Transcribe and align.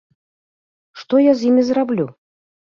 Што 1.03 1.15
я 1.25 1.33
з 1.43 1.53
імі 1.53 1.69
зраблю? 1.71 2.05